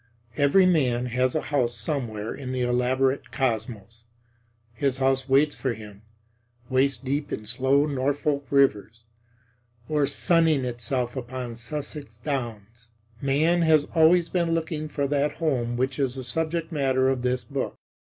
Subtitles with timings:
[0.35, 4.05] Every man has a house somewhere in the elaborate cosmos;
[4.73, 6.01] his house waits for him
[6.71, 9.03] waist deep in slow Norfolk rivers
[9.87, 12.87] or sunning itself upon Sussex downs.
[13.21, 17.43] Man has always been looking for that home which is the subject matter of this
[17.43, 17.75] book.